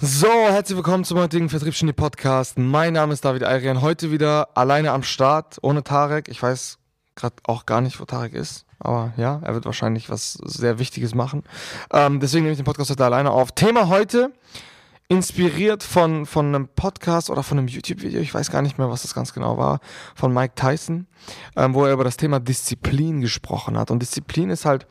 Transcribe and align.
So, 0.00 0.28
herzlich 0.28 0.76
willkommen 0.76 1.02
zum 1.02 1.18
heutigen 1.18 1.48
Vertriebsgenie 1.48 1.92
Podcast. 1.92 2.56
Mein 2.56 2.92
Name 2.92 3.12
ist 3.12 3.24
David 3.24 3.42
Ayrian. 3.42 3.82
Heute 3.82 4.12
wieder 4.12 4.56
alleine 4.56 4.92
am 4.92 5.02
Start, 5.02 5.58
ohne 5.60 5.82
Tarek. 5.82 6.28
Ich 6.28 6.40
weiß 6.40 6.78
gerade 7.16 7.34
auch 7.42 7.66
gar 7.66 7.80
nicht, 7.80 7.98
wo 7.98 8.04
Tarek 8.04 8.32
ist. 8.32 8.64
Aber 8.78 9.12
ja, 9.16 9.40
er 9.42 9.54
wird 9.54 9.64
wahrscheinlich 9.64 10.08
was 10.08 10.34
sehr 10.34 10.78
Wichtiges 10.78 11.16
machen. 11.16 11.42
Ähm, 11.92 12.20
deswegen 12.20 12.44
nehme 12.44 12.52
ich 12.52 12.58
den 12.58 12.64
Podcast 12.64 12.90
heute 12.90 13.04
alleine 13.04 13.32
auf. 13.32 13.50
Thema 13.50 13.88
heute, 13.88 14.32
inspiriert 15.08 15.82
von, 15.82 16.26
von 16.26 16.46
einem 16.46 16.68
Podcast 16.68 17.28
oder 17.28 17.42
von 17.42 17.58
einem 17.58 17.66
YouTube-Video, 17.66 18.20
ich 18.20 18.32
weiß 18.32 18.52
gar 18.52 18.62
nicht 18.62 18.78
mehr, 18.78 18.90
was 18.90 19.02
das 19.02 19.14
ganz 19.14 19.32
genau 19.32 19.58
war, 19.58 19.80
von 20.14 20.32
Mike 20.32 20.54
Tyson, 20.54 21.08
ähm, 21.56 21.74
wo 21.74 21.84
er 21.84 21.92
über 21.92 22.04
das 22.04 22.16
Thema 22.16 22.38
Disziplin 22.38 23.20
gesprochen 23.20 23.76
hat. 23.76 23.90
Und 23.90 24.00
Disziplin 24.00 24.50
ist 24.50 24.64
halt 24.64 24.86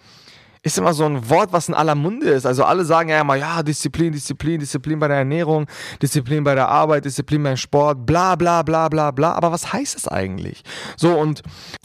ist 0.68 0.78
immer 0.78 0.94
so 0.94 1.06
ein 1.06 1.30
Wort, 1.30 1.54
was 1.54 1.70
in 1.70 1.74
aller 1.74 1.96
Munde 1.96 2.30
ist. 2.30 2.46
Also 2.46 2.64
alle 2.64 2.86
sagen 2.86 3.10
ja 3.10 3.22
immer, 3.22 3.36
ja, 3.36 3.64
Disziplin, 3.64 4.12
Disziplin, 4.12 4.60
Disziplin 4.60 5.00
bei 5.00 5.08
der 5.08 5.18
Ernährung, 5.18 5.66
Disziplin 6.02 6.44
bei 6.44 6.56
der 6.56 6.68
Arbeit, 6.68 7.06
Disziplin 7.06 7.42
beim 7.42 7.58
Sport, 7.58 8.06
bla 8.06 8.36
bla 8.36 8.62
bla 8.64 8.90
bla 8.90 9.12
bla. 9.12 9.34
Aber 9.34 9.52
was 9.52 9.74
heißt 9.74 9.96
das 9.96 10.08
eigentlich? 10.08 10.64
So, 10.96 11.18
und 11.18 11.42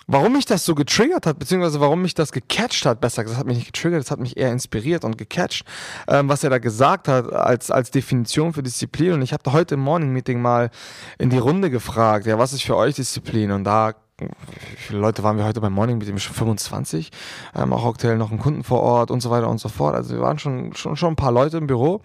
warum 0.07 0.33
mich 0.33 0.47
das 0.47 0.65
so 0.65 0.75
getriggert 0.75 1.27
hat, 1.27 1.39
beziehungsweise 1.39 1.81
warum 1.81 2.03
mich 2.03 2.15
das 2.15 2.33
gecatcht 2.33 2.85
hat, 2.85 3.01
besser 3.01 3.23
gesagt, 3.23 3.37
das 3.37 3.41
hat 3.41 3.47
mich 3.47 3.57
nicht 3.57 3.73
getriggert, 3.73 4.03
das 4.03 4.11
hat 4.11 4.21
mich 4.21 4.37
eher 4.37 4.53
inspiriert 4.53 5.05
und 5.05 5.17
gecatcht, 5.17 5.65
ähm, 6.09 6.29
was 6.29 6.45
er 6.45 6.51
da 6.51 6.59
gesagt 6.59 7.09
hat 7.09 7.33
als, 7.33 7.71
als 7.71 7.91
Definition 7.91 8.53
für 8.53 8.63
Disziplin. 8.63 9.13
Und 9.13 9.23
ich 9.23 9.33
habe 9.33 9.53
heute 9.53 9.75
im 9.75 9.81
Morning 9.81 10.13
Meeting 10.13 10.43
mal 10.43 10.71
in 11.19 11.31
die 11.31 11.39
Runde 11.39 11.71
gefragt, 11.71 12.27
ja, 12.27 12.39
was 12.39 12.53
ist 12.53 12.63
für 12.63 12.77
euch 12.77 12.97
Disziplin? 12.97 13.53
Und 13.53 13.65
da 13.65 13.95
wie 14.29 14.77
viele 14.77 14.99
Leute 14.99 15.23
waren 15.23 15.37
wir 15.37 15.45
heute 15.45 15.61
beim 15.61 15.73
Morning 15.73 15.99
Meeting? 15.99 16.19
Schon 16.19 16.35
25. 16.35 17.11
Ähm, 17.55 17.73
auch 17.73 17.85
aktuell 17.85 18.17
noch 18.17 18.31
einen 18.31 18.39
Kunden 18.39 18.65
vor 18.65 18.81
Ort 18.81 19.11
und 19.11 19.21
so 19.21 19.31
weiter 19.31 19.49
und 19.49 19.59
so 19.59 19.69
fort. 19.69 19.95
Also 19.95 20.15
wir 20.15 20.21
waren 20.21 20.39
schon, 20.39 20.75
schon, 20.75 20.97
schon 20.97 21.13
ein 21.13 21.17
paar 21.17 21.33
Leute 21.33 21.59
im 21.59 21.67
Büro. 21.67 22.01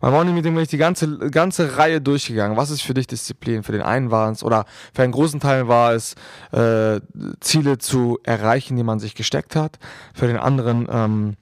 Beim 0.00 0.12
Morning 0.12 0.34
Meeting 0.34 0.54
bin 0.54 0.62
ich 0.62 0.68
die 0.68 0.78
ganze, 0.78 1.18
ganze 1.30 1.76
Reihe 1.76 2.00
durchgegangen. 2.00 2.56
Was 2.56 2.70
ist 2.70 2.82
für 2.82 2.94
dich 2.94 3.06
Disziplin? 3.06 3.62
Für 3.62 3.72
den 3.72 3.82
einen 3.82 4.10
war 4.10 4.30
es, 4.30 4.42
oder 4.42 4.64
für 4.94 5.02
einen 5.02 5.12
großen 5.12 5.40
Teil 5.40 5.68
war 5.68 5.92
es, 5.92 6.14
äh, 6.52 7.00
Ziele 7.40 7.78
zu 7.78 8.18
erreichen, 8.22 8.76
die 8.76 8.84
man 8.84 9.00
sich 9.00 9.14
gesteckt 9.14 9.56
hat. 9.56 9.78
Für 10.14 10.26
den 10.26 10.36
anderen, 10.36 10.88
ähm, 10.90 11.36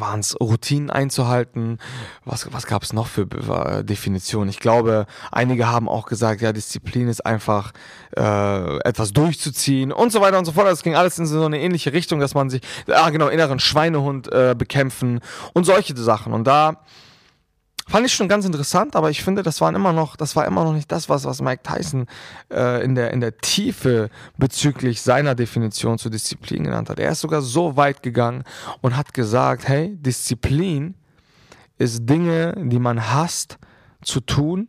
waren 0.00 0.20
es 0.20 0.38
Routinen 0.40 0.90
einzuhalten? 0.90 1.78
Was, 2.24 2.52
was 2.52 2.66
gab 2.66 2.82
es 2.82 2.92
noch 2.92 3.06
für 3.06 3.22
äh, 3.22 3.84
Definitionen? 3.84 4.48
Ich 4.50 4.60
glaube, 4.60 5.06
einige 5.32 5.68
haben 5.68 5.88
auch 5.88 6.06
gesagt, 6.06 6.40
ja, 6.40 6.52
Disziplin 6.52 7.08
ist 7.08 7.24
einfach 7.24 7.72
äh, 8.16 8.78
etwas 8.78 9.12
durchzuziehen 9.12 9.92
und 9.92 10.12
so 10.12 10.20
weiter 10.20 10.38
und 10.38 10.44
so 10.44 10.52
fort. 10.52 10.66
Das 10.66 10.82
ging 10.82 10.94
alles 10.94 11.18
in 11.18 11.26
so 11.26 11.44
eine 11.44 11.60
ähnliche 11.60 11.92
Richtung, 11.92 12.20
dass 12.20 12.34
man 12.34 12.50
sich, 12.50 12.62
ah 12.88 13.10
genau, 13.10 13.28
inneren 13.28 13.58
Schweinehund 13.58 14.32
äh, 14.32 14.54
bekämpfen 14.56 15.20
und 15.52 15.64
solche 15.64 15.96
Sachen. 15.96 16.32
Und 16.32 16.44
da 16.44 16.80
Fand 17.86 18.06
ich 18.06 18.14
schon 18.14 18.28
ganz 18.28 18.44
interessant, 18.44 18.96
aber 18.96 19.10
ich 19.10 19.22
finde, 19.22 19.42
das 19.42 19.60
waren 19.60 19.74
immer 19.74 19.92
noch, 19.92 20.16
das 20.16 20.36
war 20.36 20.46
immer 20.46 20.64
noch 20.64 20.72
nicht 20.72 20.90
das, 20.90 21.08
was, 21.08 21.24
was 21.24 21.42
Mike 21.42 21.62
Tyson 21.62 22.06
äh, 22.50 22.82
in, 22.82 22.94
der, 22.94 23.10
in 23.12 23.20
der 23.20 23.36
Tiefe 23.38 24.10
bezüglich 24.38 25.02
seiner 25.02 25.34
Definition 25.34 25.98
zur 25.98 26.10
Disziplin 26.10 26.64
genannt 26.64 26.88
hat. 26.88 26.98
Er 26.98 27.12
ist 27.12 27.20
sogar 27.20 27.42
so 27.42 27.76
weit 27.76 28.02
gegangen 28.02 28.44
und 28.80 28.96
hat 28.96 29.12
gesagt, 29.12 29.68
hey, 29.68 29.96
Disziplin 29.96 30.94
ist 31.76 32.08
Dinge, 32.08 32.54
die 32.56 32.78
man 32.78 33.12
hasst 33.12 33.58
zu 34.02 34.20
tun, 34.20 34.68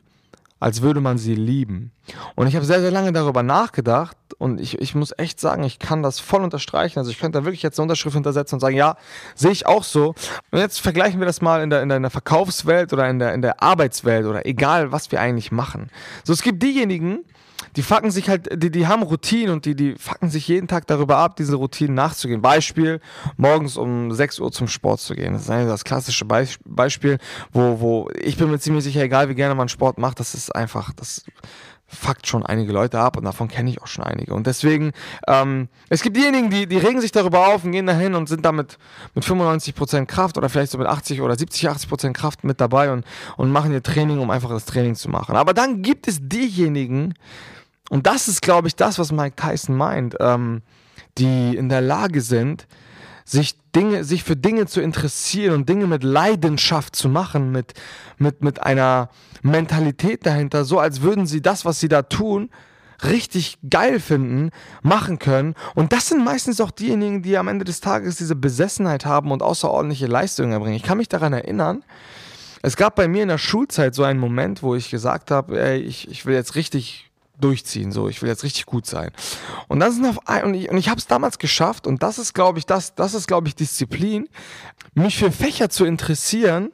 als 0.59 0.81
würde 0.81 1.01
man 1.01 1.17
sie 1.17 1.35
lieben. 1.35 1.91
Und 2.35 2.47
ich 2.47 2.55
habe 2.55 2.65
sehr, 2.65 2.79
sehr 2.79 2.91
lange 2.91 3.11
darüber 3.11 3.43
nachgedacht 3.43 4.17
und 4.37 4.59
ich, 4.59 4.79
ich 4.79 4.95
muss 4.95 5.13
echt 5.17 5.39
sagen, 5.39 5.63
ich 5.63 5.79
kann 5.79 6.01
das 6.01 6.19
voll 6.19 6.43
unterstreichen. 6.43 6.99
Also 6.99 7.11
ich 7.11 7.19
könnte 7.19 7.39
da 7.39 7.45
wirklich 7.45 7.61
jetzt 7.61 7.79
eine 7.79 7.83
Unterschrift 7.83 8.13
hintersetzen 8.13 8.55
und 8.55 8.59
sagen, 8.61 8.75
ja, 8.75 8.95
sehe 9.35 9.51
ich 9.51 9.65
auch 9.65 9.83
so. 9.83 10.15
Und 10.51 10.59
jetzt 10.59 10.79
vergleichen 10.79 11.19
wir 11.19 11.27
das 11.27 11.41
mal 11.41 11.61
in 11.61 11.69
der, 11.69 11.83
in 11.83 11.89
der 11.89 12.09
Verkaufswelt 12.09 12.93
oder 12.93 13.09
in 13.09 13.19
der, 13.19 13.33
in 13.33 13.41
der 13.41 13.61
Arbeitswelt 13.61 14.25
oder 14.25 14.45
egal, 14.45 14.91
was 14.91 15.11
wir 15.11 15.19
eigentlich 15.19 15.51
machen. 15.51 15.89
So, 16.23 16.31
es 16.31 16.41
gibt 16.41 16.63
diejenigen, 16.63 17.25
die 17.75 17.81
fucken 17.81 18.11
sich 18.11 18.29
halt, 18.29 18.49
die, 18.61 18.71
die 18.71 18.87
haben 18.87 19.03
Routinen 19.03 19.53
und 19.53 19.65
die, 19.65 19.75
die 19.75 19.95
fucken 19.95 20.29
sich 20.29 20.47
jeden 20.47 20.67
Tag 20.67 20.87
darüber 20.87 21.17
ab, 21.17 21.35
diese 21.35 21.55
Routinen 21.55 21.93
nachzugehen. 21.93 22.41
Beispiel, 22.41 23.01
morgens 23.37 23.77
um 23.77 24.11
6 24.11 24.39
Uhr 24.39 24.51
zum 24.51 24.67
Sport 24.67 25.01
zu 25.01 25.15
gehen. 25.15 25.33
Das 25.33 25.43
ist 25.43 25.49
das 25.49 25.83
klassische 25.83 26.25
Beispiel, 26.25 27.17
wo, 27.51 27.79
wo 27.79 28.09
ich 28.19 28.37
bin 28.37 28.49
mir 28.49 28.59
ziemlich 28.59 28.83
sicher, 28.83 29.01
egal 29.01 29.29
wie 29.29 29.35
gerne 29.35 29.55
man 29.55 29.69
Sport 29.69 29.97
macht, 29.97 30.19
das 30.19 30.33
ist 30.33 30.55
einfach, 30.55 30.93
das 30.93 31.23
fuckt 31.87 32.27
schon 32.27 32.45
einige 32.45 32.71
Leute 32.71 32.99
ab 32.99 33.15
und 33.15 33.25
davon 33.25 33.47
kenne 33.47 33.69
ich 33.69 33.81
auch 33.81 33.87
schon 33.87 34.03
einige. 34.03 34.33
Und 34.33 34.47
deswegen, 34.47 34.91
ähm, 35.27 35.69
es 35.89 36.01
gibt 36.01 36.17
diejenigen, 36.17 36.49
die, 36.49 36.67
die 36.67 36.77
regen 36.77 36.99
sich 36.99 37.11
darüber 37.11 37.47
auf 37.47 37.63
und 37.63 37.71
gehen 37.71 37.85
dahin 37.85 38.15
und 38.15 38.27
sind 38.27 38.43
damit 38.43 38.77
mit 39.13 39.23
95% 39.23 40.05
Kraft 40.05 40.37
oder 40.37 40.49
vielleicht 40.49 40.71
so 40.71 40.77
mit 40.77 40.87
80 40.87 41.21
oder 41.21 41.37
70, 41.37 41.69
80% 41.69 42.13
Kraft 42.13 42.43
mit 42.43 42.59
dabei 42.59 42.91
und, 42.91 43.05
und 43.37 43.51
machen 43.51 43.71
ihr 43.71 43.83
Training, 43.83 44.19
um 44.19 44.31
einfach 44.31 44.49
das 44.49 44.65
Training 44.65 44.95
zu 44.95 45.09
machen. 45.09 45.35
Aber 45.35 45.53
dann 45.53 45.83
gibt 45.83 46.07
es 46.07 46.19
diejenigen, 46.21 47.13
und 47.89 48.07
das 48.07 48.27
ist, 48.27 48.41
glaube 48.41 48.67
ich, 48.67 48.75
das, 48.75 48.97
was 48.97 49.11
Mike 49.11 49.35
Tyson 49.35 49.75
meint, 49.75 50.15
ähm, 50.19 50.63
die 51.17 51.55
in 51.55 51.69
der 51.69 51.81
Lage 51.81 52.21
sind, 52.21 52.67
sich 53.25 53.55
Dinge, 53.75 54.03
sich 54.03 54.23
für 54.23 54.35
Dinge 54.35 54.67
zu 54.67 54.79
interessieren 54.79 55.55
und 55.55 55.69
Dinge 55.69 55.87
mit 55.87 56.03
Leidenschaft 56.03 56.95
zu 56.95 57.09
machen, 57.09 57.51
mit, 57.51 57.73
mit, 58.17 58.43
mit 58.43 58.61
einer 58.61 59.09
Mentalität 59.41 60.25
dahinter, 60.25 60.63
so 60.63 60.79
als 60.79 61.01
würden 61.01 61.25
sie 61.25 61.41
das, 61.41 61.65
was 61.65 61.79
sie 61.79 61.89
da 61.89 62.03
tun, 62.03 62.49
richtig 63.03 63.57
geil 63.69 63.99
finden, 63.99 64.51
machen 64.81 65.19
können. 65.19 65.55
Und 65.73 65.91
das 65.91 66.07
sind 66.07 66.23
meistens 66.23 66.61
auch 66.61 66.71
diejenigen, 66.71 67.23
die 67.23 67.37
am 67.37 67.47
Ende 67.47 67.65
des 67.65 67.81
Tages 67.81 68.15
diese 68.15 68.35
Besessenheit 68.35 69.05
haben 69.05 69.31
und 69.31 69.43
außerordentliche 69.43 70.07
Leistungen 70.07 70.53
erbringen. 70.53 70.77
Ich 70.77 70.83
kann 70.83 70.97
mich 70.97 71.09
daran 71.09 71.33
erinnern, 71.33 71.83
es 72.61 72.77
gab 72.77 72.95
bei 72.95 73.07
mir 73.07 73.23
in 73.23 73.29
der 73.29 73.37
Schulzeit 73.37 73.93
so 73.93 74.03
einen 74.03 74.19
Moment, 74.19 74.63
wo 74.63 74.75
ich 74.75 74.89
gesagt 74.89 75.29
habe, 75.29 75.61
ey, 75.61 75.79
ich, 75.79 76.09
ich 76.09 76.25
will 76.25 76.33
jetzt 76.33 76.55
richtig 76.55 77.11
durchziehen, 77.39 77.91
so, 77.91 78.07
ich 78.07 78.21
will 78.21 78.29
jetzt 78.29 78.43
richtig 78.43 78.65
gut 78.65 78.85
sein. 78.85 79.11
Und 79.67 79.79
dann 79.79 79.91
sind 79.91 80.05
auf 80.05 80.19
und 80.43 80.53
ich, 80.53 80.69
und 80.69 80.77
ich 80.77 80.89
habe 80.89 80.99
es 80.99 81.07
damals 81.07 81.39
geschafft 81.39 81.87
und 81.87 82.03
das 82.03 82.17
ist, 82.19 82.33
glaube 82.33 82.59
ich, 82.59 82.65
das, 82.65 82.95
das 82.95 83.13
ist, 83.13 83.27
glaube 83.27 83.47
ich, 83.47 83.55
Disziplin, 83.55 84.27
mich 84.93 85.17
für 85.17 85.31
Fächer 85.31 85.69
zu 85.69 85.85
interessieren, 85.85 86.71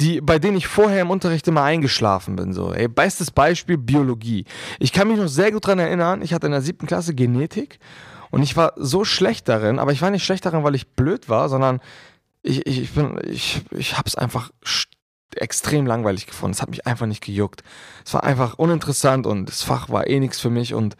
die, 0.00 0.20
bei 0.20 0.38
denen 0.38 0.56
ich 0.56 0.66
vorher 0.66 1.02
im 1.02 1.10
Unterricht 1.10 1.46
immer 1.46 1.62
eingeschlafen 1.62 2.36
bin. 2.36 2.52
So. 2.52 2.72
Ey, 2.72 2.88
bestes 2.88 3.30
Beispiel 3.30 3.78
Biologie. 3.78 4.44
Ich 4.78 4.92
kann 4.92 5.08
mich 5.08 5.18
noch 5.18 5.28
sehr 5.28 5.52
gut 5.52 5.64
daran 5.64 5.78
erinnern, 5.78 6.22
ich 6.22 6.32
hatte 6.32 6.46
in 6.46 6.52
der 6.52 6.62
siebten 6.62 6.86
Klasse 6.86 7.14
Genetik 7.14 7.78
und 8.30 8.42
ich 8.42 8.56
war 8.56 8.72
so 8.76 9.04
schlecht 9.04 9.48
darin, 9.48 9.78
aber 9.78 9.92
ich 9.92 10.02
war 10.02 10.10
nicht 10.10 10.24
schlecht 10.24 10.44
darin, 10.44 10.64
weil 10.64 10.74
ich 10.74 10.88
blöd 10.88 11.28
war, 11.28 11.48
sondern 11.48 11.80
ich, 12.42 12.66
ich, 12.66 12.82
ich 12.82 12.90
bin, 12.92 13.18
ich, 13.26 13.62
ich 13.70 13.96
hab's 13.96 14.16
einfach 14.16 14.50
extrem 15.40 15.86
langweilig 15.86 16.26
gefunden. 16.26 16.54
Es 16.54 16.62
hat 16.62 16.70
mich 16.70 16.86
einfach 16.86 17.06
nicht 17.06 17.22
gejuckt. 17.22 17.62
Es 18.04 18.14
war 18.14 18.24
einfach 18.24 18.54
uninteressant 18.58 19.26
und 19.26 19.46
das 19.46 19.62
Fach 19.62 19.88
war 19.88 20.06
eh 20.06 20.20
nichts 20.20 20.40
für 20.40 20.50
mich 20.50 20.74
und 20.74 20.96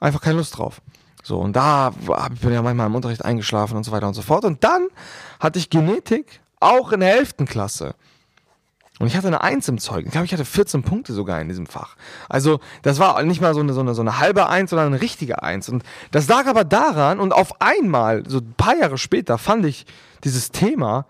einfach 0.00 0.20
keine 0.20 0.36
Lust 0.36 0.58
drauf. 0.58 0.80
So, 1.22 1.38
und 1.38 1.54
da 1.56 1.90
bin 1.90 2.50
ich 2.50 2.54
ja 2.54 2.62
manchmal 2.62 2.86
im 2.86 2.94
Unterricht 2.94 3.24
eingeschlafen 3.24 3.76
und 3.76 3.84
so 3.84 3.92
weiter 3.92 4.06
und 4.06 4.14
so 4.14 4.20
fort. 4.20 4.44
Und 4.44 4.62
dann 4.62 4.88
hatte 5.40 5.58
ich 5.58 5.70
Genetik 5.70 6.40
auch 6.60 6.92
in 6.92 7.00
der 7.00 7.16
11. 7.16 7.36
Klasse. 7.46 7.94
Und 9.00 9.08
ich 9.08 9.16
hatte 9.16 9.26
eine 9.26 9.40
Eins 9.40 9.66
im 9.66 9.78
Zeugnis. 9.78 10.06
Ich 10.06 10.12
glaube, 10.12 10.26
ich 10.26 10.32
hatte 10.32 10.44
14 10.44 10.82
Punkte 10.82 11.12
sogar 11.14 11.40
in 11.40 11.48
diesem 11.48 11.66
Fach. 11.66 11.96
Also, 12.28 12.60
das 12.82 13.00
war 13.00 13.20
nicht 13.24 13.40
mal 13.40 13.52
so 13.52 13.60
eine, 13.60 13.72
so 13.72 13.80
eine, 13.80 13.94
so 13.94 14.02
eine 14.02 14.20
halbe 14.20 14.48
Eins, 14.48 14.70
sondern 14.70 14.88
eine 14.88 15.00
richtige 15.00 15.42
Eins. 15.42 15.68
Und 15.68 15.82
das 16.12 16.28
lag 16.28 16.46
aber 16.46 16.62
daran, 16.62 17.18
und 17.18 17.32
auf 17.32 17.60
einmal, 17.60 18.22
so 18.28 18.38
ein 18.38 18.54
paar 18.56 18.76
Jahre 18.76 18.98
später, 18.98 19.36
fand 19.36 19.66
ich 19.66 19.86
dieses 20.22 20.52
Thema 20.52 21.06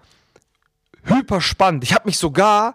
hyper 1.05 1.41
spannend. 1.41 1.85
Ich 1.85 1.95
habe 1.95 2.07
mich 2.07 2.19
sogar 2.19 2.75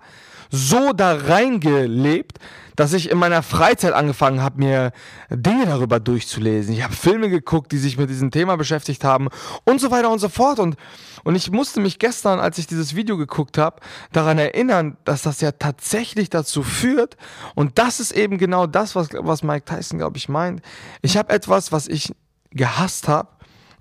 so 0.51 0.93
da 0.93 1.15
reingelebt, 1.15 2.39
dass 2.75 2.93
ich 2.93 3.11
in 3.11 3.17
meiner 3.17 3.43
Freizeit 3.43 3.93
angefangen 3.93 4.41
habe, 4.41 4.59
mir 4.59 4.91
Dinge 5.29 5.65
darüber 5.65 5.99
durchzulesen. 5.99 6.73
Ich 6.73 6.81
habe 6.81 6.93
Filme 6.93 7.29
geguckt, 7.29 7.71
die 7.73 7.77
sich 7.77 7.97
mit 7.97 8.09
diesem 8.09 8.31
Thema 8.31 8.55
beschäftigt 8.55 9.03
haben 9.03 9.27
und 9.65 9.81
so 9.81 9.91
weiter 9.91 10.09
und 10.09 10.19
so 10.19 10.29
fort. 10.29 10.59
Und, 10.59 10.77
und 11.25 11.35
ich 11.35 11.51
musste 11.51 11.81
mich 11.81 11.99
gestern, 11.99 12.39
als 12.39 12.57
ich 12.57 12.67
dieses 12.67 12.95
Video 12.95 13.17
geguckt 13.17 13.57
habe, 13.57 13.81
daran 14.13 14.37
erinnern, 14.37 14.97
dass 15.03 15.23
das 15.23 15.41
ja 15.41 15.51
tatsächlich 15.51 16.29
dazu 16.29 16.63
führt. 16.63 17.17
Und 17.53 17.77
das 17.77 17.99
ist 17.99 18.11
eben 18.11 18.37
genau 18.37 18.65
das, 18.65 18.95
was, 18.95 19.09
was 19.11 19.43
Mike 19.43 19.65
Tyson, 19.65 19.99
glaube 19.99 20.17
ich, 20.17 20.29
meint. 20.29 20.61
Ich 21.01 21.17
habe 21.17 21.33
etwas, 21.33 21.73
was 21.73 21.87
ich 21.87 22.13
gehasst 22.51 23.09
habe, 23.09 23.27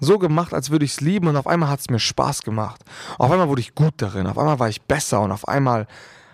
so 0.01 0.19
gemacht, 0.19 0.55
als 0.55 0.71
würde 0.71 0.85
ich 0.85 0.93
es 0.93 1.01
lieben 1.01 1.29
und 1.29 1.37
auf 1.37 1.47
einmal 1.47 1.69
hat 1.69 1.81
es 1.81 1.91
mir 1.91 1.99
Spaß 1.99 2.43
gemacht. 2.43 2.83
Auf 3.19 3.31
einmal 3.31 3.49
wurde 3.49 3.61
ich 3.61 3.75
gut 3.75 3.95
darin, 3.99 4.27
auf 4.27 4.39
einmal 4.39 4.59
war 4.59 4.69
ich 4.69 4.83
besser 4.83 5.21
und 5.21 5.33
auf 5.33 5.47
einmal 5.49 5.87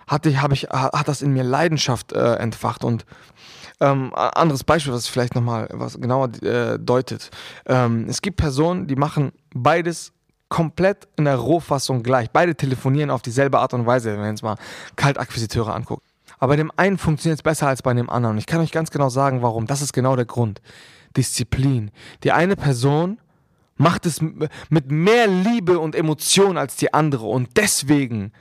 hatte 0.07 0.29
ich, 0.29 0.37
ich, 0.53 0.65
hat 0.65 1.09
das 1.09 1.23
in 1.23 1.33
mir 1.33 1.45
Leidenschaft 1.45 2.13
äh, 2.13 2.35
entfacht 2.35 2.85
und 2.85 3.07
ähm, 3.81 4.13
anderes 4.15 4.65
Beispiel, 4.65 4.93
was 4.93 5.09
vielleicht 5.09 5.35
nochmal 5.35 5.69
was 5.73 6.01
genauer 6.01 6.31
äh, 6.43 6.79
deutet. 6.79 7.31
Ähm, 7.67 8.07
es 8.09 8.23
gibt 8.23 8.37
Personen, 8.37 8.87
die 8.87 8.97
machen 8.97 9.33
beides 9.55 10.13
komplett 10.49 11.09
in 11.17 11.25
der 11.25 11.37
Rohfassung 11.37 12.03
gleich. 12.03 12.31
Beide 12.31 12.55
telefonieren 12.55 13.11
auf 13.11 13.23
dieselbe 13.23 13.59
Art 13.59 13.75
und 13.75 13.87
Weise, 13.87 14.13
wenn 14.13 14.21
man 14.21 14.31
jetzt 14.31 14.43
mal 14.43 14.57
Kaltakquisiteure 14.95 15.75
anguckt. 15.75 16.05
Aber 16.39 16.53
bei 16.53 16.57
dem 16.57 16.71
einen 16.77 16.99
funktioniert 16.99 17.39
es 17.39 17.43
besser 17.43 17.67
als 17.67 17.83
bei 17.83 17.93
dem 17.95 18.11
anderen. 18.11 18.37
Und 18.37 18.39
ich 18.39 18.47
kann 18.47 18.61
euch 18.61 18.71
ganz 18.71 18.91
genau 18.91 19.09
sagen, 19.09 19.43
warum. 19.43 19.67
Das 19.67 19.83
ist 19.83 19.93
genau 19.93 20.15
der 20.15 20.27
Grund. 20.27 20.61
Disziplin. 21.17 21.91
Die 22.23 22.33
eine 22.33 22.57
Person 22.57 23.19
macht 23.76 24.06
es 24.06 24.21
mit 24.21 24.91
mehr 24.91 25.26
Liebe 25.26 25.79
und 25.79 25.94
Emotion 25.94 26.56
als 26.56 26.76
die 26.76 26.94
andere 26.94 27.26
und 27.26 27.56
deswegen 27.56 28.32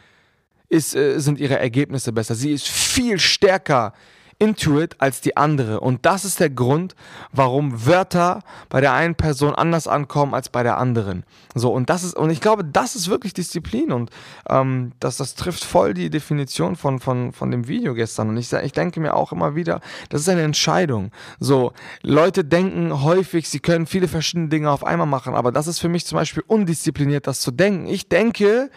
ist, 0.69 0.95
äh, 0.95 1.19
sind 1.19 1.39
ihre 1.39 1.59
Ergebnisse 1.59 2.11
besser. 2.11 2.35
Sie 2.35 2.51
ist 2.51 2.67
viel 2.67 3.19
stärker 3.19 3.93
Intuit 4.39 4.95
als 4.99 5.21
die 5.21 5.37
andere. 5.37 5.79
Und 5.79 6.05
das 6.05 6.25
ist 6.25 6.39
der 6.39 6.49
Grund, 6.49 6.95
warum 7.31 7.85
Wörter 7.85 8.41
bei 8.69 8.81
der 8.81 8.93
einen 8.93 9.15
Person 9.15 9.55
anders 9.55 9.87
ankommen 9.87 10.33
als 10.33 10.49
bei 10.49 10.63
der 10.63 10.77
anderen. 10.77 11.23
So, 11.55 11.71
und 11.71 11.89
das 11.89 12.03
ist, 12.03 12.15
und 12.15 12.29
ich 12.29 12.41
glaube, 12.41 12.63
das 12.63 12.95
ist 12.95 13.09
wirklich 13.09 13.33
Disziplin 13.33 13.91
und 13.91 14.09
ähm, 14.49 14.91
das, 14.99 15.17
das 15.17 15.35
trifft 15.35 15.63
voll 15.63 15.93
die 15.93 16.09
Definition 16.09 16.75
von, 16.75 16.99
von, 16.99 17.33
von 17.33 17.51
dem 17.51 17.67
Video 17.67 17.93
gestern. 17.93 18.29
Und 18.29 18.37
ich, 18.37 18.51
ich 18.51 18.71
denke 18.71 18.99
mir 18.99 19.15
auch 19.15 19.31
immer 19.31 19.55
wieder, 19.55 19.81
das 20.09 20.21
ist 20.21 20.29
eine 20.29 20.43
Entscheidung. 20.43 21.11
So, 21.39 21.73
Leute 22.01 22.43
denken 22.43 23.03
häufig, 23.03 23.49
sie 23.49 23.59
können 23.59 23.85
viele 23.85 24.07
verschiedene 24.07 24.49
Dinge 24.49 24.71
auf 24.71 24.83
einmal 24.83 25.07
machen, 25.07 25.35
aber 25.35 25.51
das 25.51 25.67
ist 25.67 25.79
für 25.79 25.89
mich 25.89 26.05
zum 26.05 26.17
Beispiel 26.17 26.43
undiszipliniert, 26.47 27.27
das 27.27 27.41
zu 27.41 27.51
denken. 27.51 27.87
Ich 27.87 28.09
denke, 28.09 28.69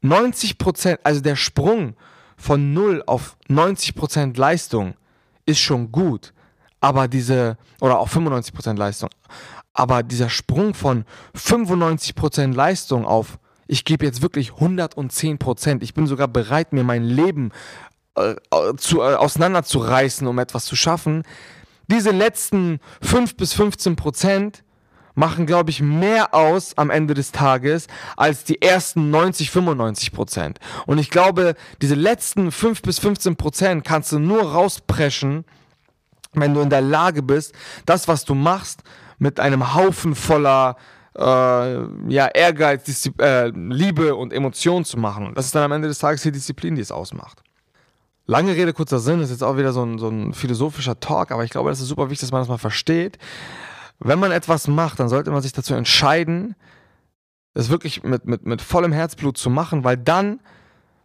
90 0.00 0.58
Prozent, 0.58 1.00
also 1.02 1.20
der 1.20 1.36
Sprung 1.36 1.94
von 2.38 2.72
0 2.72 3.02
auf 3.06 3.36
90% 3.50 4.38
Leistung 4.38 4.94
ist 5.44 5.58
schon 5.58 5.92
gut, 5.92 6.32
aber 6.80 7.08
diese, 7.08 7.58
oder 7.80 7.98
auch 7.98 8.08
95% 8.08 8.76
Leistung, 8.76 9.10
aber 9.74 10.02
dieser 10.02 10.30
Sprung 10.30 10.72
von 10.72 11.04
95% 11.36 12.54
Leistung 12.54 13.04
auf, 13.04 13.38
ich 13.66 13.84
gebe 13.84 14.06
jetzt 14.06 14.22
wirklich 14.22 14.52
110%, 14.52 15.82
ich 15.82 15.92
bin 15.92 16.06
sogar 16.06 16.28
bereit, 16.28 16.72
mir 16.72 16.84
mein 16.84 17.04
Leben 17.04 17.50
äh, 18.14 18.34
zu, 18.76 19.00
äh, 19.00 19.14
auseinanderzureißen, 19.14 20.26
um 20.26 20.38
etwas 20.38 20.64
zu 20.64 20.76
schaffen, 20.76 21.24
diese 21.88 22.10
letzten 22.10 22.80
5 23.02 23.36
bis 23.36 23.52
15 23.54 23.96
machen, 25.18 25.46
glaube 25.46 25.70
ich, 25.70 25.82
mehr 25.82 26.32
aus 26.32 26.78
am 26.78 26.90
Ende 26.90 27.12
des 27.12 27.32
Tages 27.32 27.88
als 28.16 28.44
die 28.44 28.62
ersten 28.62 29.10
90, 29.10 29.50
95 29.50 30.12
Prozent. 30.12 30.60
Und 30.86 30.98
ich 30.98 31.10
glaube, 31.10 31.56
diese 31.82 31.96
letzten 31.96 32.52
5 32.52 32.82
bis 32.82 33.00
15 33.00 33.36
Prozent 33.36 33.84
kannst 33.84 34.12
du 34.12 34.20
nur 34.20 34.52
rauspreschen, 34.52 35.44
wenn 36.34 36.54
du 36.54 36.60
in 36.60 36.70
der 36.70 36.82
Lage 36.82 37.22
bist, 37.22 37.52
das, 37.84 38.06
was 38.06 38.24
du 38.24 38.34
machst, 38.34 38.82
mit 39.18 39.40
einem 39.40 39.74
Haufen 39.74 40.14
voller 40.14 40.76
äh, 41.16 41.22
ja, 41.22 42.28
Ehrgeiz, 42.28 42.84
Diszi 42.84 43.12
äh, 43.18 43.48
Liebe 43.48 44.14
und 44.14 44.32
Emotion 44.32 44.84
zu 44.84 44.98
machen. 44.98 45.32
Das 45.34 45.46
ist 45.46 45.54
dann 45.54 45.64
am 45.64 45.72
Ende 45.72 45.88
des 45.88 45.98
Tages 45.98 46.22
die 46.22 46.30
Disziplin, 46.30 46.76
die 46.76 46.82
es 46.82 46.92
ausmacht. 46.92 47.42
Lange 48.26 48.54
Rede, 48.54 48.72
kurzer 48.72 49.00
Sinn, 49.00 49.20
ist 49.20 49.30
jetzt 49.30 49.42
auch 49.42 49.56
wieder 49.56 49.72
so 49.72 49.82
ein, 49.82 49.98
so 49.98 50.08
ein 50.10 50.32
philosophischer 50.32 51.00
Talk, 51.00 51.32
aber 51.32 51.42
ich 51.42 51.50
glaube, 51.50 51.70
das 51.70 51.80
ist 51.80 51.88
super 51.88 52.04
wichtig, 52.04 52.20
dass 52.20 52.30
man 52.30 52.42
das 52.42 52.48
mal 52.48 52.58
versteht 52.58 53.18
wenn 53.98 54.18
man 54.18 54.32
etwas 54.32 54.68
macht, 54.68 55.00
dann 55.00 55.08
sollte 55.08 55.30
man 55.30 55.42
sich 55.42 55.52
dazu 55.52 55.74
entscheiden, 55.74 56.54
es 57.54 57.70
wirklich 57.70 58.02
mit, 58.04 58.26
mit, 58.26 58.46
mit 58.46 58.62
vollem 58.62 58.92
Herzblut 58.92 59.36
zu 59.36 59.50
machen, 59.50 59.84
weil 59.84 59.96
dann 59.96 60.40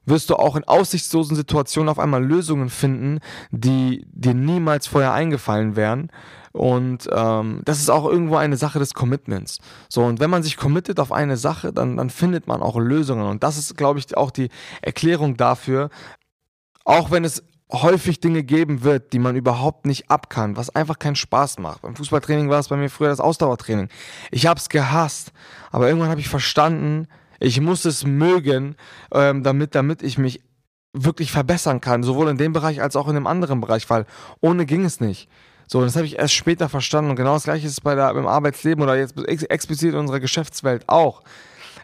wirst 0.06 0.30
du 0.30 0.36
auch 0.36 0.56
in 0.56 0.66
aussichtslosen 0.66 1.36
Situationen 1.36 1.90
auf 1.90 2.00
einmal 2.00 2.24
Lösungen 2.24 2.70
finden, 2.70 3.20
die 3.52 4.06
dir 4.12 4.34
niemals 4.34 4.88
vorher 4.88 5.14
eingefallen 5.14 5.76
wären. 5.76 6.10
Und 6.52 7.10
ähm, 7.12 7.62
das 7.66 7.80
ist 7.80 7.90
auch 7.90 8.06
irgendwo 8.06 8.36
eine 8.36 8.58
Sache 8.58 8.78
des 8.78 8.94
Commitments. 8.94 9.60
So, 9.90 10.04
und 10.04 10.20
wenn 10.20 10.30
man 10.30 10.44
sich 10.44 10.58
committet 10.58 11.00
auf 11.00 11.12
eine 11.12 11.38
Sache, 11.38 11.74
dann, 11.74 11.98
dann 11.98 12.10
findet 12.10 12.48
man 12.48 12.62
auch 12.62 12.78
Lösungen. 12.78 13.26
Und 13.26 13.44
das 13.44 13.58
ist, 13.58 13.76
glaube 13.76 14.00
ich, 14.00 14.16
auch 14.16 14.30
die 14.30 14.50
Erklärung 14.82 15.36
dafür, 15.36 15.90
auch 16.86 17.10
wenn 17.10 17.24
es 17.24 17.44
häufig 17.74 18.20
Dinge 18.20 18.44
geben 18.44 18.84
wird, 18.84 19.14
die 19.14 19.20
man 19.20 19.36
überhaupt 19.36 19.86
nicht 19.86 20.10
abkann, 20.10 20.56
was 20.56 20.70
einfach 20.76 21.00
keinen 21.00 21.16
Spaß 21.16 21.58
macht. 21.60 21.82
Beim 21.82 21.96
Fußballtraining 21.96 22.50
war 22.50 22.60
es 22.60 22.68
bei 22.68 22.78
mir 22.78 22.90
früher 22.90 23.10
das 23.10 23.20
Ausdauertraining. 23.20 23.90
Ich 24.32 24.46
habe 24.46 24.60
es 24.60 24.70
gehasst, 24.70 25.34
aber 25.72 25.88
irgendwann 25.88 26.10
habe 26.10 26.22
ich 26.22 26.30
verstanden, 26.30 27.08
ich 27.40 27.60
muss 27.60 27.86
es 27.86 28.06
mögen, 28.06 28.76
ähm, 29.12 29.44
damit, 29.44 29.76
damit 29.76 30.04
ich 30.04 30.18
mich 30.18 30.42
wirklich 30.94 31.32
verbessern 31.32 31.82
kann, 31.82 32.04
sowohl 32.04 32.30
in 32.30 32.38
dem 32.38 32.54
Bereich 32.54 32.82
als 32.82 32.96
auch 32.96 33.08
in 33.08 33.16
dem 33.16 33.26
anderen 33.26 33.60
Bereich, 33.60 33.90
weil 33.90 34.06
ohne 34.40 34.66
ging 34.66 34.86
es 34.86 35.00
nicht. 35.00 35.28
So, 35.68 35.82
das 35.82 35.96
habe 35.96 36.06
ich 36.06 36.20
erst 36.20 36.36
später 36.36 36.70
verstanden 36.70 37.10
und 37.10 37.16
genau 37.16 37.34
das 37.34 37.46
gleiche 37.46 37.66
ist 37.66 37.74
es 37.74 37.82
bei 37.82 37.96
der, 37.96 38.12
im 38.12 38.28
Arbeitsleben 38.28 38.84
oder 38.84 38.96
jetzt 38.96 39.18
explizit 39.50 39.94
in 39.94 40.00
unserer 40.00 40.20
Geschäftswelt 40.20 40.88
auch. 40.88 41.24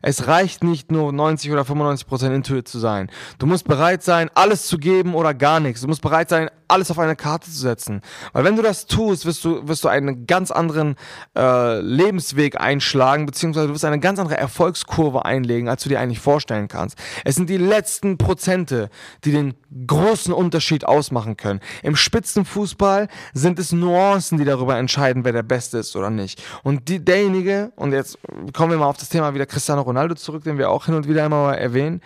Es 0.02 0.28
reicht 0.28 0.64
nicht 0.64 0.92
nur 0.92 1.12
90 1.12 1.52
oder 1.52 1.66
95 1.66 2.08
Prozent 2.08 2.36
Intuit 2.36 2.68
zu 2.68 2.80
sein. 2.80 3.10
Du 3.38 3.46
musst 3.46 3.68
bereit 3.68 4.04
sein, 4.04 4.30
alles 4.36 4.68
zu 4.68 4.78
geben 4.78 5.16
oder 5.16 5.34
gar 5.34 5.60
nichts. 5.60 5.82
Du 5.82 5.88
musst 5.88 6.02
bereit 6.02 6.30
sein, 6.30 6.50
alles 6.70 6.92
auf 6.92 7.00
eine 7.00 7.16
Karte 7.16 7.50
zu 7.50 7.58
setzen. 7.58 8.02
Weil 8.34 8.44
wenn 8.44 8.56
du 8.56 8.62
das 8.62 8.86
tust, 8.86 9.26
wirst 9.26 9.44
du, 9.44 9.68
wirst 9.68 9.84
du 9.84 9.88
einen 9.88 10.28
ganz 10.28 10.52
anderen 10.52 10.96
äh, 11.38 11.80
Lebensweg 11.82 12.60
einschlagen, 12.60 13.26
beziehungsweise 13.26 13.68
du 13.68 13.74
wirst 13.74 13.86
eine 13.86 14.00
ganz 14.00 14.20
andere 14.20 14.38
Erfolgskurve 14.38 15.26
einlegen, 15.26 15.70
als 15.70 15.84
du 15.84 15.90
dir 15.90 16.00
eigentlich 16.00 16.20
vorstellen 16.20 16.68
kannst. 16.68 16.98
Es 17.26 17.36
sind 17.36 17.50
die 17.50 17.58
letzten 17.58 18.18
Prozente, 18.18 18.90
die 19.24 19.32
den 19.32 19.54
großen 19.88 20.34
Unterschied 20.34 20.86
ausmachen 20.86 21.38
können. 21.38 21.60
Im 21.84 21.96
Spitzenfußball 21.96 23.08
sind 23.34 23.60
es 23.60 23.72
Nuancen, 23.72 24.38
die 24.38 24.46
darüber 24.46 24.78
entscheiden, 24.78 25.26
wer 25.26 25.34
der 25.34 25.44
Beste 25.44 25.80
ist 25.80 25.96
oder 25.96 26.10
nicht. 26.10 26.42
Und 26.64 26.88
die, 26.90 27.04
derjenige, 27.04 27.72
und 27.76 27.94
jetzt 27.94 28.18
kommen 28.54 28.72
wir 28.72 28.78
mal 28.78 28.88
auf 28.88 28.98
das 28.98 29.10
Thema 29.10 29.34
wieder 29.34 29.46
Cristiano 29.46 29.82
Ronaldo 29.82 30.16
zurück, 30.16 30.44
den 30.44 30.58
wir 30.58 30.70
auch 30.70 30.86
hin 30.86 30.96
und 30.96 31.08
wieder 31.08 31.24
einmal 31.24 31.58
erwähnen, 31.58 32.02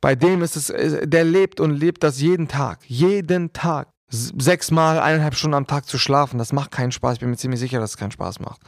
bei 0.00 0.14
dem 0.14 0.42
ist 0.42 0.56
es, 0.56 0.72
der 1.02 1.24
lebt 1.24 1.60
und 1.60 1.72
lebt 1.72 2.02
das 2.02 2.20
jeden 2.20 2.48
Tag. 2.48 2.80
Jeden 2.86 3.52
Tag. 3.52 3.88
Sechsmal, 4.10 4.98
eineinhalb 5.00 5.34
Stunden 5.34 5.54
am 5.54 5.66
Tag 5.66 5.84
zu 5.84 5.98
schlafen, 5.98 6.38
das 6.38 6.52
macht 6.52 6.70
keinen 6.70 6.92
Spaß. 6.92 7.14
Ich 7.14 7.20
bin 7.20 7.28
mir 7.28 7.36
ziemlich 7.36 7.60
sicher, 7.60 7.78
dass 7.78 7.90
es 7.90 7.96
keinen 7.98 8.10
Spaß 8.10 8.40
macht. 8.40 8.60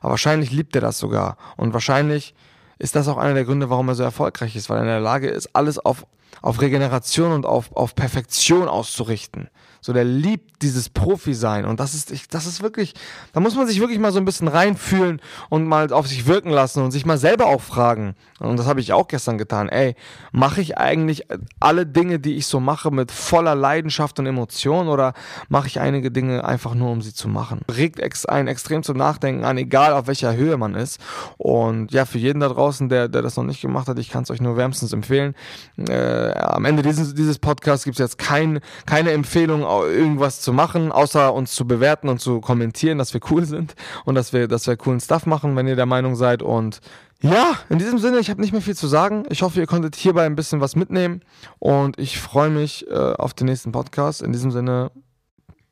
Aber 0.00 0.10
wahrscheinlich 0.10 0.50
liebt 0.50 0.74
er 0.74 0.80
das 0.80 0.98
sogar. 0.98 1.36
Und 1.56 1.72
wahrscheinlich 1.72 2.34
ist 2.78 2.96
das 2.96 3.06
auch 3.06 3.16
einer 3.16 3.34
der 3.34 3.44
Gründe, 3.44 3.70
warum 3.70 3.88
er 3.88 3.94
so 3.94 4.02
erfolgreich 4.02 4.56
ist, 4.56 4.68
weil 4.68 4.78
er 4.78 4.82
in 4.82 4.88
der 4.88 5.00
Lage 5.00 5.28
ist, 5.28 5.54
alles 5.54 5.78
auf, 5.78 6.04
auf 6.42 6.60
Regeneration 6.60 7.32
und 7.32 7.46
auf, 7.46 7.70
auf 7.76 7.94
Perfektion 7.94 8.68
auszurichten. 8.68 9.48
So, 9.80 9.92
der 9.92 10.04
liebt 10.04 10.62
dieses 10.62 10.88
Profi-Sein. 10.88 11.64
Und 11.64 11.80
das 11.80 11.94
ist, 11.94 12.10
ich, 12.10 12.28
das 12.28 12.46
ist 12.46 12.62
wirklich, 12.62 12.94
da 13.32 13.40
muss 13.40 13.54
man 13.54 13.66
sich 13.66 13.80
wirklich 13.80 13.98
mal 13.98 14.12
so 14.12 14.18
ein 14.18 14.24
bisschen 14.24 14.48
reinfühlen 14.48 15.20
und 15.48 15.66
mal 15.66 15.92
auf 15.92 16.06
sich 16.06 16.26
wirken 16.26 16.50
lassen 16.50 16.82
und 16.82 16.90
sich 16.90 17.06
mal 17.06 17.18
selber 17.18 17.46
auch 17.46 17.60
fragen. 17.60 18.14
Und 18.40 18.58
das 18.58 18.66
habe 18.66 18.80
ich 18.80 18.92
auch 18.92 19.08
gestern 19.08 19.38
getan. 19.38 19.68
Ey, 19.68 19.94
mache 20.32 20.60
ich 20.60 20.78
eigentlich 20.78 21.26
alle 21.60 21.86
Dinge, 21.86 22.18
die 22.18 22.36
ich 22.36 22.46
so 22.46 22.60
mache, 22.60 22.90
mit 22.90 23.10
voller 23.12 23.54
Leidenschaft 23.54 24.18
und 24.18 24.26
Emotion 24.26 24.88
oder 24.88 25.14
mache 25.48 25.68
ich 25.68 25.80
einige 25.80 26.10
Dinge 26.10 26.44
einfach 26.44 26.74
nur, 26.74 26.90
um 26.90 27.02
sie 27.02 27.14
zu 27.14 27.28
machen? 27.28 27.60
Regt 27.70 28.00
ex 28.00 28.26
einen 28.26 28.48
extrem 28.48 28.82
zum 28.82 28.96
Nachdenken 28.96 29.44
an, 29.44 29.58
egal 29.58 29.92
auf 29.92 30.06
welcher 30.06 30.36
Höhe 30.36 30.56
man 30.56 30.74
ist. 30.74 31.00
Und 31.36 31.92
ja, 31.92 32.04
für 32.04 32.18
jeden 32.18 32.40
da 32.40 32.48
draußen, 32.48 32.88
der, 32.88 33.08
der 33.08 33.22
das 33.22 33.36
noch 33.36 33.44
nicht 33.44 33.60
gemacht 33.60 33.88
hat, 33.88 33.98
ich 33.98 34.10
kann 34.10 34.24
es 34.24 34.30
euch 34.30 34.40
nur 34.40 34.56
wärmstens 34.56 34.92
empfehlen. 34.92 35.34
Äh, 35.76 36.32
am 36.32 36.64
Ende 36.64 36.82
dieses, 36.82 37.14
dieses 37.14 37.38
Podcasts 37.38 37.84
gibt 37.84 37.96
es 37.96 38.00
jetzt 38.00 38.18
kein, 38.18 38.60
keine 38.86 39.12
Empfehlung 39.12 39.64
irgendwas 39.68 40.40
zu 40.40 40.52
machen, 40.52 40.92
außer 40.92 41.32
uns 41.32 41.52
zu 41.52 41.66
bewerten 41.66 42.08
und 42.08 42.20
zu 42.20 42.40
kommentieren, 42.40 42.98
dass 42.98 43.14
wir 43.14 43.20
cool 43.30 43.44
sind 43.44 43.74
und 44.04 44.14
dass 44.14 44.32
wir, 44.32 44.48
dass 44.48 44.66
wir 44.66 44.76
coolen 44.76 45.00
Stuff 45.00 45.26
machen, 45.26 45.56
wenn 45.56 45.66
ihr 45.66 45.76
der 45.76 45.86
Meinung 45.86 46.16
seid. 46.16 46.42
Und 46.42 46.80
ja, 47.20 47.56
in 47.68 47.78
diesem 47.78 47.98
Sinne, 47.98 48.18
ich 48.18 48.30
habe 48.30 48.40
nicht 48.40 48.52
mehr 48.52 48.62
viel 48.62 48.76
zu 48.76 48.86
sagen. 48.86 49.24
Ich 49.28 49.42
hoffe, 49.42 49.58
ihr 49.58 49.66
konntet 49.66 49.96
hierbei 49.96 50.24
ein 50.24 50.36
bisschen 50.36 50.60
was 50.60 50.76
mitnehmen 50.76 51.22
und 51.58 51.98
ich 51.98 52.20
freue 52.20 52.50
mich 52.50 52.88
äh, 52.88 52.94
auf 52.94 53.34
den 53.34 53.46
nächsten 53.46 53.72
Podcast. 53.72 54.22
In 54.22 54.32
diesem 54.32 54.50
Sinne, 54.50 54.90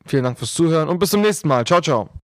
vielen 0.05 0.25
Dank 0.25 0.39
fürs 0.39 0.55
Zuhören 0.55 0.89
und 0.89 0.99
bis 0.99 1.11
zum 1.11 1.21
nächsten 1.21 1.49
Mal. 1.49 1.65
Ciao, 1.65 1.81
ciao. 1.81 2.26